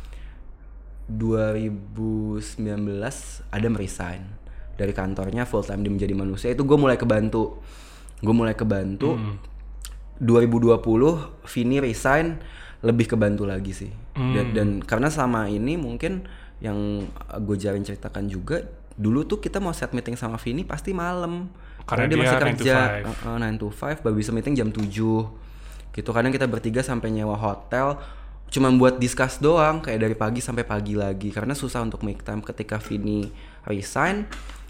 [1.08, 2.58] 2019
[3.54, 4.42] Adam resign
[4.76, 7.62] dari kantornya full time di menjadi manusia itu gue mulai kebantu
[8.22, 9.18] gue mulai kebantu.
[10.22, 10.78] 2020
[11.50, 12.38] Vini resign
[12.86, 13.92] lebih kebantu lagi sih.
[14.14, 16.26] Dan, dan karena selama ini mungkin
[16.62, 17.10] yang
[17.42, 18.62] gue jarin ceritakan juga
[19.02, 21.50] dulu tuh kita mau set meeting sama Vini pasti malam.
[21.90, 23.26] Karena karena, dia dia masih 9 to kerja 5.
[23.26, 24.86] Uh, 9 to 5 baru bisa meeting jam 7
[25.92, 28.00] gitu kadang kita bertiga sampai nyewa hotel
[28.48, 31.34] cuma buat discuss doang kayak dari pagi sampai pagi lagi.
[31.34, 33.26] Karena susah untuk make time ketika Vini
[33.66, 34.28] resign.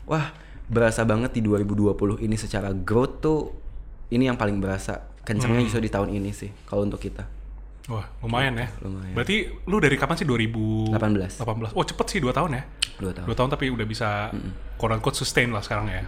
[0.08, 0.32] Wah
[0.72, 3.40] berasa banget di 2020 ini secara growth tuh
[4.10, 7.28] ini yang paling berasa kencengnya justru di tahun ini sih kalau untuk kita
[7.90, 8.70] Wah, lumayan ya.
[8.86, 9.12] lumayan.
[9.18, 10.96] Berarti lu dari kapan sih 2018?
[11.44, 12.64] 18 Oh, cepet sih 2 tahun ya.
[13.02, 14.30] dua tahun 2 tahun tapi udah bisa
[14.78, 16.06] quote unquote sustain lah sekarang ya.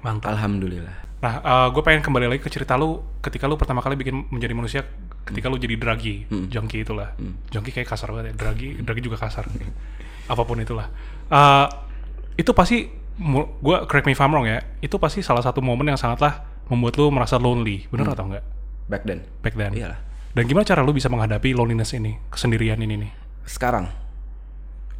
[0.00, 0.32] Mantap.
[0.32, 1.38] alhamdulillah Nah,
[1.70, 4.80] gue pengen kembali lagi ke cerita lu ketika lu pertama kali bikin menjadi manusia
[5.22, 7.14] ketika lu jadi druggy, junkie itulah.
[7.46, 8.42] Junkie kayak kasar banget ya.
[8.42, 9.46] Druggy, druggy juga kasar.
[10.32, 10.90] Apa pun itulah.
[11.30, 11.66] Eh,
[12.38, 14.64] itu pasti gue correct me if I'm wrong ya.
[14.80, 17.84] Itu pasti salah satu momen yang sangatlah membuat lu merasa lonely.
[17.92, 18.44] Bener atau enggak?
[18.92, 19.72] back then Back then.
[19.72, 20.00] iyalah
[20.32, 23.12] Dan gimana cara lu bisa menghadapi loneliness ini, kesendirian ini nih?
[23.44, 23.90] sekarang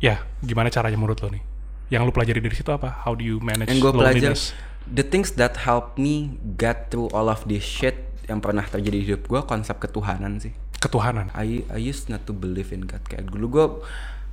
[0.03, 1.41] Ya, gimana caranya menurut lo nih?
[1.89, 2.91] Yang lu pelajari dari situ apa?
[3.07, 4.53] How do you manage yang pelajar loneliness?
[4.91, 9.07] the things that help me get through all of this shit yang pernah terjadi di
[9.15, 11.31] hidup gue konsep ketuhanan sih Ketuhanan.
[11.39, 13.67] I I used not to believe in God kayak dulu gue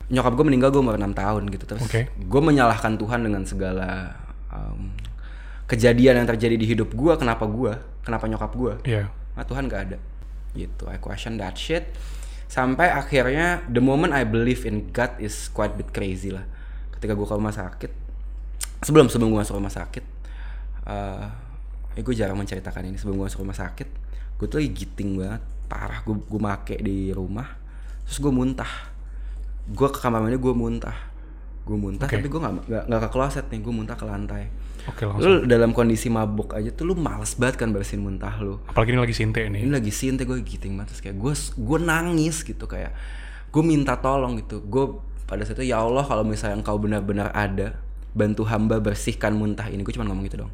[0.09, 2.09] nyokap gue meninggal gue umur 6 tahun gitu terus Oke.
[2.09, 4.17] gue menyalahkan Tuhan dengan segala
[4.49, 4.89] um,
[5.65, 9.05] kejadian yang terjadi di hidup gue kenapa gue kenapa nyokap gue Iya.
[9.37, 9.97] nah Tuhan gak ada.
[10.57, 11.93] Gitu I question that shit.
[12.49, 16.41] Sampai akhirnya the moment I believe in God is quite bit crazy lah.
[16.89, 17.91] Ketika gue ke rumah sakit
[18.79, 20.03] sebelum sebelum gue masuk rumah sakit
[20.87, 21.27] eh
[21.95, 23.87] eh, gue jarang menceritakan ini sebelum gue masuk rumah sakit
[24.39, 27.59] gue tuh lagi giting banget parah gue gue make di rumah
[28.07, 28.88] terus gue muntah
[29.69, 30.97] gue ke kamar mandi gue muntah
[31.61, 32.17] gue muntah Oke.
[32.17, 32.53] tapi gue nggak
[32.89, 34.43] nggak ke kloset nih gue muntah ke lantai
[34.85, 35.21] Oke langsung.
[35.21, 38.99] lu dalam kondisi mabuk aja tuh lu males banget kan bersihin muntah lu Apalagi ini
[38.99, 39.61] lagi sinte nih.
[39.61, 42.95] ini lagi sinte gue giting banget terus kayak gue gue nangis gitu kayak
[43.49, 44.85] gue minta tolong gitu gue
[45.25, 47.77] pada saat itu ya Allah kalau misalnya engkau benar-benar ada
[48.09, 50.53] bantu hamba bersihkan muntah ini gue cuma ngomong gitu dong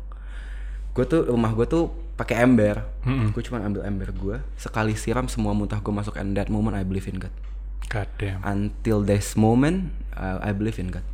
[0.92, 3.32] gue tuh rumah gue tuh pakai ember Mm-mm.
[3.32, 6.84] gue cuma ambil ember gue sekali siram semua muntah gue masuk and that moment I
[6.84, 7.32] believe in God
[7.88, 8.40] God damn.
[8.44, 11.06] until this moment uh, I believe in God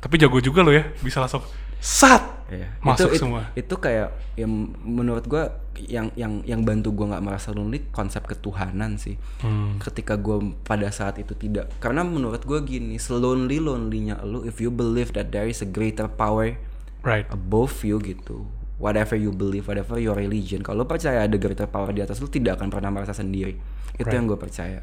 [0.00, 1.44] Tapi jago juga lo ya, bisa langsung
[1.76, 2.66] sat Iya.
[2.82, 3.42] masuk itu, it- semua.
[3.54, 4.50] Itu kayak yang
[4.82, 9.14] menurut gua yang yang yang bantu gua nggak merasa lonely konsep ketuhanan sih.
[9.38, 9.78] Hmm.
[9.78, 14.74] Ketika gua pada saat itu tidak karena menurut gua gini, selonely lonelynya lu if you
[14.74, 16.58] believe that there is a greater power
[17.06, 17.30] Right.
[17.30, 18.50] above you gitu.
[18.82, 22.58] Whatever you believe, whatever your religion, kalau percaya ada greater power di atas lu tidak
[22.58, 23.54] akan pernah merasa sendiri.
[23.94, 24.16] Itu Right.
[24.18, 24.82] yang gue percaya.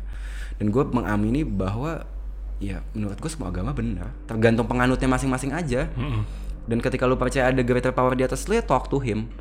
[0.58, 2.06] Dan gue mengamini bahwa
[2.58, 4.14] ya menurut gue semua agama benar.
[4.26, 5.90] Tergantung penganutnya masing-masing aja.
[5.94, 6.26] Mm-mm.
[6.68, 9.32] Dan ketika lu percaya ada greater power di atas lu ya talk to him.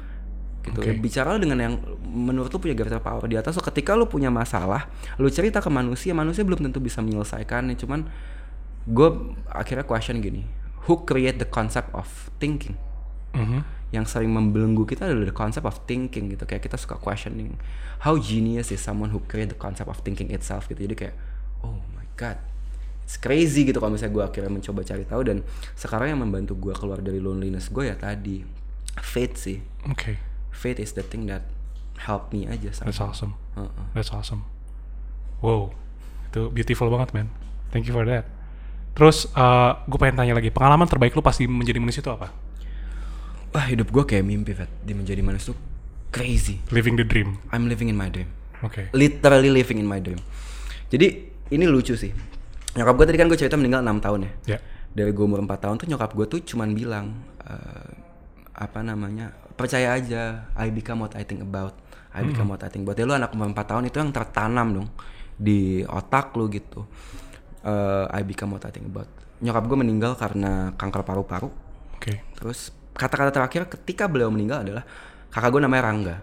[0.62, 0.79] Gitu.
[0.83, 0.90] Oke.
[0.98, 1.74] Bicara dengan yang
[2.07, 3.55] menurut lu punya greater power di atas.
[3.55, 7.74] So ketika lu punya masalah, lu cerita ke manusia, manusia belum tentu bisa menyelesaikannya.
[7.79, 8.07] Cuman
[8.87, 9.09] gue
[9.50, 10.46] akhirnya question gini,
[10.87, 12.07] who create the concept of
[12.38, 12.79] thinking?
[13.35, 13.76] Mhm.
[13.97, 16.45] Yang sering membelenggu kita adalah the concept of thinking gitu.
[16.45, 17.57] Kayak kita suka questioning,
[18.05, 20.85] how genius is someone who create the concept of thinking itself gitu.
[20.85, 21.17] Jadi kayak,
[21.65, 22.37] oh my god,
[23.07, 25.41] it's crazy gitu kalau misalnya gue akhirnya mencoba cari tahu dan
[25.79, 28.43] sekarang yang membantu gue keluar dari loneliness gue ya tadi
[28.99, 30.19] faith sih Oke,
[30.51, 31.47] faith is the thing that
[32.03, 33.39] help me aja sama that's awesome.
[33.55, 33.87] Heeh.
[33.95, 34.43] That's awesome.
[35.39, 35.71] Wow,
[36.29, 37.31] itu beautiful banget, man.
[37.71, 38.27] Thank you for that.
[38.97, 39.31] Terus,
[39.87, 42.33] gue pengen tanya lagi, pengalaman terbaik lu pasti menjadi manusia itu apa?
[43.57, 44.69] Wah hidup gue kayak mimpi Fat.
[44.85, 45.59] Di menjadi manusia tuh
[46.12, 46.61] crazy.
[46.69, 47.40] Living the dream.
[47.49, 48.29] I'm living in my dream.
[48.61, 48.88] Oke.
[48.92, 50.21] literally living in my dream.
[50.92, 52.12] Jadi ini lucu sih.
[52.77, 54.33] Nyokap gue tadi kan gue cerita meninggal 6 tahun ya.
[54.57, 54.59] Ya.
[54.97, 57.92] dari gue umur 4 tahun tuh nyokap gue tuh cuman bilang eh,
[58.57, 60.49] apa namanya percaya aja.
[60.57, 61.77] I become what I think about.
[62.16, 62.97] I become what I think about.
[62.97, 64.88] Ya lu anak umur 4 tahun itu yang tertanam dong
[65.37, 66.85] di otak lu gitu.
[67.64, 69.09] Eh, I become what I think about.
[69.45, 71.53] Nyokap gue meninggal karena kanker paru-paru.
[71.92, 72.25] Oke.
[72.40, 74.85] Terus kata-kata terakhir ketika beliau meninggal adalah
[75.29, 76.17] kakak gue namanya Rangga.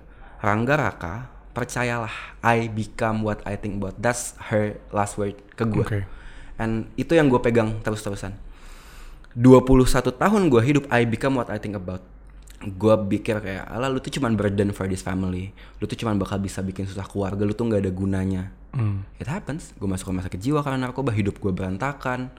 [0.44, 1.14] Rangga Raka,
[1.54, 3.96] percayalah I become what I think about.
[4.02, 5.86] That's her last word ke gue.
[5.86, 6.02] Oke.
[6.58, 8.36] And itu yang gue pegang terus-terusan.
[9.34, 12.02] 21 tahun gue hidup I become what I think about.
[12.64, 15.52] Gue pikir kayak, ala lu tuh cuman burden for this family.
[15.82, 18.44] Lu tuh cuman bakal bisa bikin susah keluarga, lu tuh nggak ada gunanya.
[18.74, 19.06] Hmm.
[19.22, 19.74] It happens.
[19.78, 22.34] Gue masuk rumah sakit jiwa karena narkoba, hidup gue berantakan.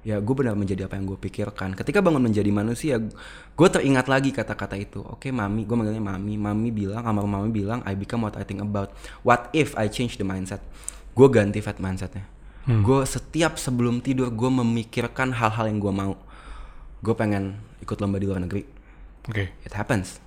[0.00, 1.76] Ya gue benar menjadi apa yang gue pikirkan.
[1.76, 2.96] Ketika bangun menjadi manusia,
[3.52, 5.04] gue teringat lagi kata-kata itu.
[5.04, 6.40] Oke mami, gue manggilnya mami.
[6.40, 8.96] Mami bilang, sama mami bilang, I become what I think about.
[9.20, 10.64] What if I change the mindset?
[11.12, 12.24] Gue ganti fat mindsetnya.
[12.64, 16.14] Gue setiap sebelum tidur, gue memikirkan hal-hal yang gue mau.
[17.02, 18.62] Gue pengen ikut lomba di luar negeri.
[19.28, 19.52] Oke.
[19.66, 20.22] It happens.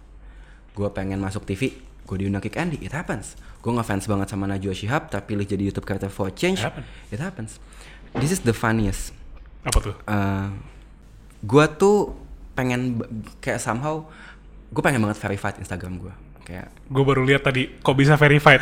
[0.75, 1.71] Gue pengen masuk TV,
[2.05, 2.77] gue diundang Kick Andy.
[2.83, 3.39] It happens.
[3.63, 6.59] Gue ngefans banget sama Najwa Shihab, terpilih jadi YouTube Creator for Change.
[6.59, 6.83] It happen.
[7.15, 7.63] It happens.
[8.19, 9.22] This is the funniest.
[9.63, 9.95] Apa tuh?
[10.07, 10.47] Uh,
[11.43, 11.97] gue tuh
[12.53, 13.01] pengen
[13.43, 14.05] kayak somehow
[14.69, 16.13] gue pengen banget verified Instagram gue.
[16.43, 18.59] Kayak Gue baru lihat tadi, kok bisa verified?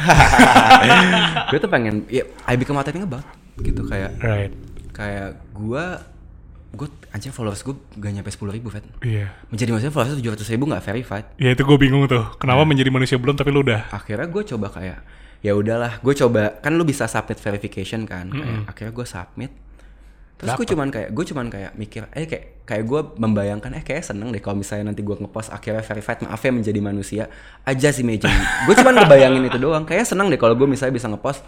[1.50, 3.26] gue tuh pengen, ya I become what I think about.
[3.58, 4.54] Gitu kayak right.
[4.94, 5.86] kayak gue
[6.72, 8.86] gue aja followers gue gak nyampe sepuluh ribu Fat.
[9.04, 9.34] Iya.
[9.52, 11.26] Menjadi manusia followers tujuh ratus ribu nggak verified.
[11.36, 12.24] Ya itu gue bingung tuh.
[12.40, 13.92] Kenapa menjadi manusia belum tapi lu udah?
[13.92, 15.00] akhirnya gue coba kayak
[15.42, 19.52] ya udahlah gue coba kan lu bisa submit verification kan kayak akhirnya gue submit
[20.42, 24.02] terus gue cuman kayak gue cuman kayak mikir eh kayak kayak gue membayangkan eh kayak
[24.02, 27.24] seneng deh kalau misalnya nanti gue ngepost akhirnya verified maaf ya menjadi manusia
[27.68, 28.32] aja sih imagine.
[28.64, 29.84] Gue cuman ngebayangin itu doang.
[29.84, 31.44] Kayak seneng deh kalau gue misalnya bisa ngepost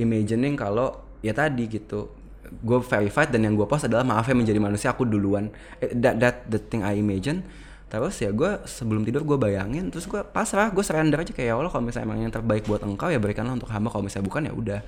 [0.00, 2.08] imagining kalau ya tadi gitu
[2.46, 5.52] gue verified dan yang gue post adalah maaf ya menjadi manusia aku duluan.
[5.76, 7.44] Eh, that that the thing I imagine.
[7.86, 11.54] Terus ya gue sebelum tidur gue bayangin terus gue pasrah gue surrender aja kayak ya
[11.54, 14.42] Allah kalau misalnya emang yang terbaik buat engkau ya berikanlah untuk hamba kalau misalnya bukan
[14.48, 14.80] ya udah.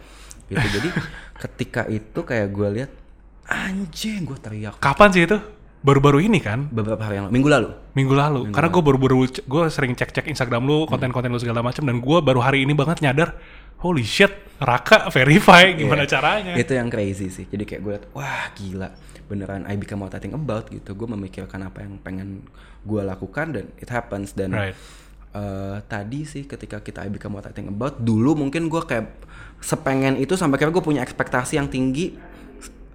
[0.49, 0.67] Gitu.
[0.81, 0.89] Jadi
[1.45, 2.91] ketika itu kayak gue lihat
[3.49, 5.39] anjing gue teriak Kapan sih itu?
[5.79, 6.67] Baru-baru ini kan?
[6.69, 8.41] beberapa hari yang lalu minggu lalu Minggu lalu.
[8.51, 12.39] Karena gue baru-baru gue sering cek-cek Instagram lu, konten-konten lu segala macam dan gue baru
[12.39, 13.35] hari ini banget nyadar,
[13.79, 16.11] holy shit, Raka verify gimana Iya.
[16.19, 16.53] caranya?
[16.55, 18.91] itu yang crazy sih jadi kayak gue liat wah gila
[19.27, 22.43] beneran I become what I think about gitu gue memikirkan apa yang pengen
[22.83, 24.75] gue lakukan dan it happens dan Right.
[25.31, 29.15] eh, tadi sih ketika kita I become what I think about dulu mungkin gue kayak
[29.59, 32.19] sepengen itu sampai akhirnya gue punya ekspektasi yang tinggi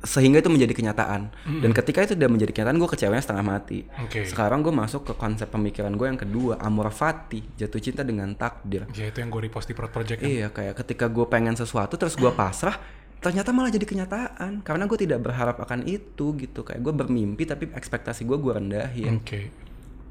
[0.04, 1.32] sehingga itu menjadi kenyataan
[1.64, 4.28] dan ketika itu udah menjadi kenyataan gue kecewanya setengah mati Oke.
[4.28, 8.84] sekarang gue masuk ke konsep pemikiran gue yang kedua amor fati jatuh cinta dengan takdir
[8.92, 10.28] Ya itu yang gue repost di Project kan.
[10.28, 12.76] Iya kayak ketika gue pengen sesuatu terus gue pasrah
[13.24, 17.72] ternyata malah jadi kenyataan karena gue tidak berharap akan itu gitu kayak gue bermimpi tapi
[17.72, 19.50] ekspektasi gue gue rendahin Oke.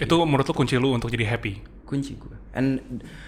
[0.00, 1.82] Itu menurut lu kunci lu untuk jadi happy?
[1.92, 2.80] kunci gue and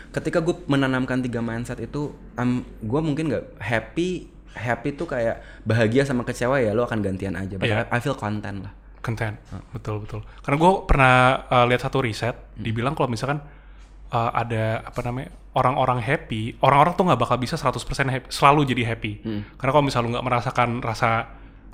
[0.08, 6.06] ketika gue menanamkan tiga mindset itu um, gue mungkin nggak happy happy tuh kayak bahagia
[6.06, 7.58] sama kecewa ya lo akan gantian aja.
[7.58, 7.90] But Iya.
[7.90, 8.72] I, feel content lah.
[9.04, 9.36] Content,
[9.76, 10.24] betul betul.
[10.40, 11.14] Karena gue pernah
[11.50, 13.42] uh, lihat satu riset, dibilang kalau misalkan
[14.08, 18.96] uh, ada apa namanya orang-orang happy, orang-orang tuh nggak bakal bisa 100% happy, selalu jadi
[18.96, 19.12] happy.
[19.60, 21.08] Karena kalau misalnya lu nggak merasakan rasa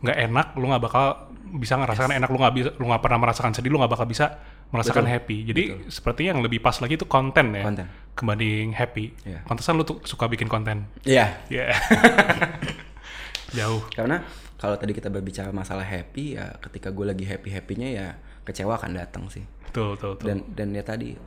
[0.02, 1.06] nggak enak, lu nggak bakal
[1.54, 4.26] bisa ngerasakan enak, lu nggak bisa, lu nggak pernah merasakan sedih, lu nggak bakal bisa
[4.70, 5.14] merasakan Betul.
[5.14, 5.36] happy.
[5.46, 7.86] Jadi sepertinya yang lebih pas lagi itu konten ya, Konten.
[8.14, 9.10] kebanding happy.
[9.26, 9.42] Iya.
[9.44, 10.86] Pantesan lu tuh suka bikin konten.
[11.02, 11.42] Iya.
[11.50, 11.74] Ya.
[13.58, 13.82] Jauh.
[13.90, 14.22] Karena
[14.56, 18.06] kalau tadi kita berbicara masalah happy ya ketika gue lagi happy happynya ya
[18.46, 19.42] kecewa akan datang sih.
[19.66, 20.26] Betul, betul, betul.
[20.26, 21.18] Dan dan ya tadi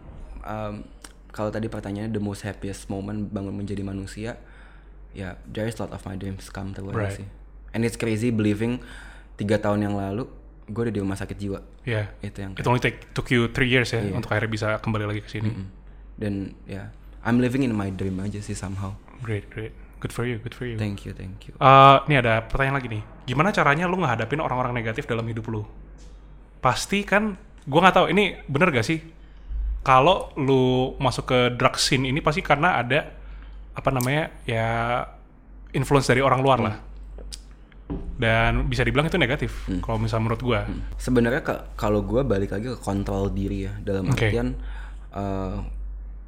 [0.43, 0.87] um,
[1.33, 4.37] kalau tadi pertanyaannya the most happiest moment bangun menjadi manusia
[5.13, 7.19] ya there is a lot of my dreams come true Right.
[7.19, 7.27] sih.
[7.73, 8.79] And it's crazy believing
[9.35, 10.29] tiga tahun yang lalu
[10.63, 12.07] gue udah di rumah sakit jiwa Ya.
[12.19, 14.15] itu yang It only take took you three years ya Iya.
[14.15, 15.51] untuk akhirnya bisa kembali lagi ke sini.
[16.15, 16.87] dan ya
[17.23, 18.95] I'm living in my dream aja sih somehow.
[19.23, 19.71] Great, great.
[20.03, 20.75] Good for you, good for you.
[20.75, 21.55] Thank you, thank you.
[21.55, 23.03] Eh, ini ada pertanyaan lagi nih.
[23.23, 25.63] Gimana caranya lu ngehadapin orang-orang negatif dalam hidup lu?
[26.59, 28.99] Pasti kan, gua nggak tahu ini bener gak sih?
[29.79, 33.15] Kalau lu masuk ke drug scene ini pasti karena ada
[33.71, 34.67] apa namanya ya
[35.71, 36.75] influence dari orang luar lah.
[38.13, 39.67] Dan bisa dibilang itu negatif.
[39.83, 40.59] Kalau misalnya menurut gua.
[40.95, 44.31] Sebenarnya ke- kalau gue balik lagi ke kontrol diri ya dalam Oke.
[44.31, 44.55] artian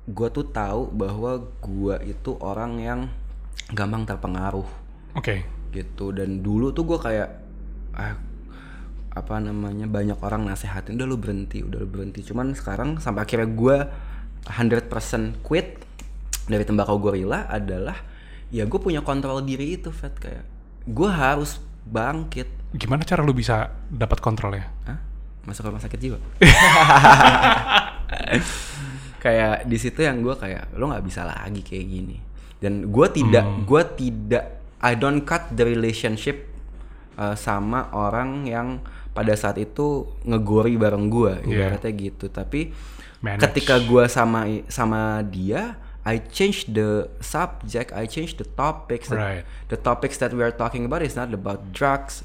[0.06, 3.00] gue tuh tahu bahwa gue itu orang yang
[3.74, 4.68] gampang terpengaruh
[5.18, 5.42] Oke.
[5.74, 7.30] gitu dan dulu tuh gue kayak
[7.98, 8.14] ah,
[9.16, 13.50] apa namanya banyak orang nasehatin udah lu berhenti udah lu berhenti cuman sekarang sampai akhirnya
[13.50, 13.78] gue
[14.46, 15.82] 100% quit
[16.46, 17.98] dari tembakau gorila adalah
[18.54, 20.46] ya gue punya kontrol diri itu Fat kayak
[20.86, 24.68] gue harus bangkit Gimana cara lu bisa dapat kontrolnya?
[24.84, 25.00] Hah?
[25.48, 26.20] Masuk rumah sakit jiwa?
[29.24, 32.18] kayak di situ yang gue kayak lo nggak bisa lagi kayak gini.
[32.60, 34.46] Dan gue tidak, gue tidak,
[34.84, 36.50] I don't cut the relationship
[37.16, 38.82] uh, sama orang yang
[39.16, 41.72] pada saat itu ngegori bareng gue, Iya.
[41.72, 42.26] ibaratnya gitu.
[42.28, 42.76] Tapi
[43.24, 43.42] Manage.
[43.48, 49.10] ketika gue sama sama dia, I change the subject, I change the topics.
[49.10, 49.44] The- Right.
[49.66, 52.22] the topics that we are talking about is not about drugs.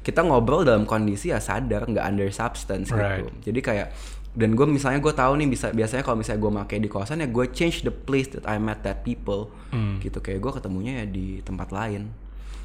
[0.00, 3.22] Kita ngobrol dalam kondisi ya sadar, nggak under substance Right.
[3.22, 3.30] gitu.
[3.46, 3.88] Jadi kayak
[4.32, 7.26] dan gue misalnya gue tahu nih bisa biasanya kalau misalnya gue make di kosan ya
[7.26, 9.96] gue change the place that I met that people Hmm.
[9.96, 12.12] gitu kayak gue ketemunya ya di tempat lain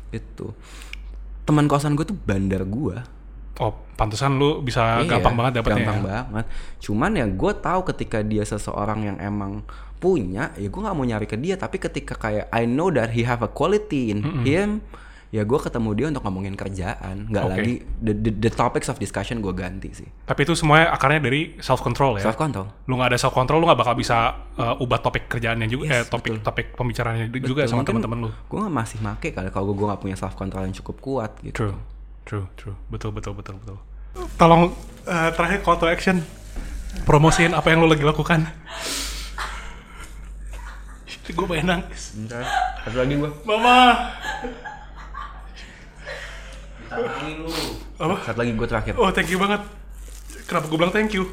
[0.09, 0.51] gitu
[1.41, 2.97] teman kosan gue tuh bandar gue
[3.55, 6.03] Oh, pantesan lu bisa Iya, gampang banget dapetnya gampang ya?
[6.27, 6.45] banget
[6.81, 9.61] cuman ya gue tahu ketika dia seseorang yang emang
[10.01, 13.21] punya ya gue nggak mau nyari ke dia tapi ketika kayak I know that he
[13.21, 14.81] have a quality in him
[15.31, 17.51] ya gue ketemu dia untuk ngomongin kerjaan nggak Oke.
[17.55, 21.55] lagi the, the, the topics of discussion gue ganti sih Tapi itu semuanya akarnya dari
[21.63, 22.27] self control ya.
[22.27, 25.71] self control Lu nggak ada self control, lu nggak bakal bisa uh, ubah topik kerjaannya
[25.71, 28.29] juga, eh, topik topik pembicaraannya juga sama teman-teman lu.
[28.33, 31.75] gue masih make kali kalau gue nggak punya self control yang cukup kuat gitu True,
[32.27, 33.77] true, true, betul, betul, betul, betul.
[34.35, 34.75] Tolong
[35.07, 36.19] uh, terakhir call to action,
[37.07, 38.43] promosiin apa yang lu lagi lakukan.
[41.29, 42.17] Gue pengen nangis.
[42.17, 42.43] Bentar,
[42.81, 43.77] satu lagi gue Mama.
[48.01, 49.61] apa satu lagi gue terakhir Oh, thank you banget.
[50.49, 51.23] Kenapa gue bilang thank you?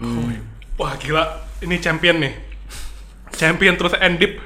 [0.00, 0.40] Hmm.
[0.80, 1.44] Wah, gila.
[1.60, 2.34] Ini champion nih.
[3.36, 4.40] Champion terus and deep.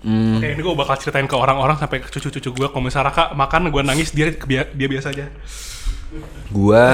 [0.00, 0.38] Hmm.
[0.38, 2.66] Oke, ini gue bakal ceritain ke orang-orang sampai ke cucu-cucu gue.
[2.70, 4.30] Kalau misalnya Raka makan, gue nangis, dia
[4.72, 5.26] dia biasa aja.
[6.48, 6.84] gue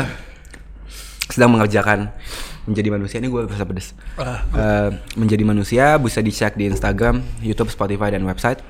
[1.30, 2.10] sedang mengerjakan
[2.64, 4.40] menjadi manusia ini gue berasa pedes Ah.
[4.56, 8.60] Eh, menjadi manusia bisa dicek di Instagram, YouTube, Spotify dan website.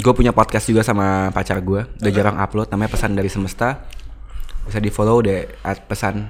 [0.00, 3.84] gue punya podcast juga sama pacar gue, udah jarang upload, namanya pesan dari semesta.
[4.64, 6.24] Bisa di follow deh at pesan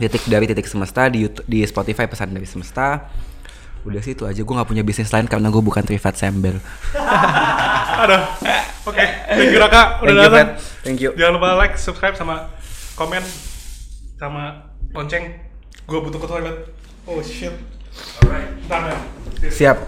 [0.00, 3.12] titik dari titik semesta di YouTube, di Spotify pesan dari semesta.
[3.84, 6.56] Udah sih itu aja, gue nggak punya bisnis lain karena gue bukan Trifat Sembel.
[8.08, 8.22] Aduh.
[8.88, 10.48] Oke, thank you Raka udah Thank you, datang.
[10.80, 11.10] Thank you.
[11.12, 12.48] Jangan lupa like, subscribe sama
[12.96, 13.20] komen
[14.16, 15.34] sama lonceng.
[15.88, 16.58] Gue butuh ke toilet.
[17.08, 17.52] Oh shit.
[18.22, 18.52] Alright.
[18.68, 19.00] Ntar.
[19.48, 19.78] Siap.